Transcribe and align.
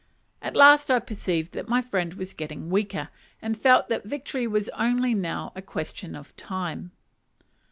At 0.41 0.55
last 0.55 0.89
I 0.89 0.97
perceived 0.97 1.51
that 1.51 1.69
my 1.69 1.79
friend 1.79 2.15
was 2.15 2.33
getting 2.33 2.71
weaker, 2.71 3.09
and 3.39 3.55
felt 3.55 3.87
that 3.89 4.03
victory 4.03 4.47
was 4.47 4.67
only 4.69 5.13
now 5.13 5.51
a 5.55 5.61
question 5.61 6.15
of 6.15 6.35
time. 6.35 6.89